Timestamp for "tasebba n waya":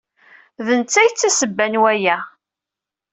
1.17-2.17